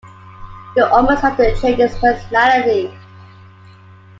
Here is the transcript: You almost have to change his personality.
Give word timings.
You 0.75 0.83
almost 0.83 1.21
have 1.21 1.37
to 1.37 1.55
change 1.57 1.77
his 1.77 1.95
personality. 1.99 2.91